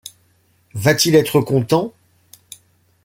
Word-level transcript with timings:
Va-t-il 0.73 1.13
être 1.13 1.39
content 1.41 1.93